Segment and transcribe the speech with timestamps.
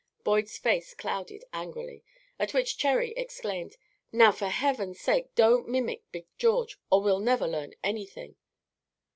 [0.23, 2.03] Boyd's face clouded angrily,
[2.39, 3.77] at which Cherry exclaimed:
[4.11, 8.35] "Now, for Heaven's sake, don't mimic Big George, or we'll never learn anything!"